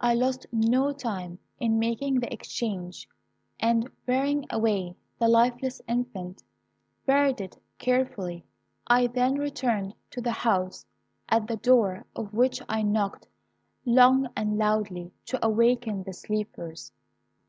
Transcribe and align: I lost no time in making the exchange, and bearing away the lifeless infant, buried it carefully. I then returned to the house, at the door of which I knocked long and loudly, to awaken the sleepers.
I 0.00 0.14
lost 0.14 0.46
no 0.50 0.92
time 0.92 1.38
in 1.60 1.78
making 1.78 2.18
the 2.18 2.32
exchange, 2.32 3.08
and 3.60 3.88
bearing 4.04 4.46
away 4.50 4.96
the 5.20 5.28
lifeless 5.28 5.80
infant, 5.86 6.42
buried 7.06 7.40
it 7.40 7.56
carefully. 7.78 8.44
I 8.88 9.06
then 9.06 9.36
returned 9.36 9.94
to 10.10 10.20
the 10.20 10.32
house, 10.32 10.86
at 11.28 11.46
the 11.46 11.56
door 11.56 12.04
of 12.16 12.34
which 12.34 12.62
I 12.68 12.82
knocked 12.82 13.28
long 13.84 14.26
and 14.34 14.58
loudly, 14.58 15.12
to 15.26 15.46
awaken 15.46 16.02
the 16.02 16.14
sleepers. 16.14 16.90